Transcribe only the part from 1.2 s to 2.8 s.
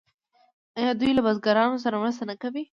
بزګرانو سره مرسته نه کوي؟